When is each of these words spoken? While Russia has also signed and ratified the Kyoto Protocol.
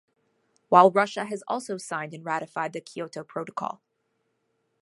While 0.69 0.89
Russia 0.89 1.25
has 1.25 1.43
also 1.47 1.77
signed 1.77 2.15
and 2.15 2.25
ratified 2.25 2.73
the 2.73 2.81
Kyoto 2.81 3.23
Protocol. 3.23 3.83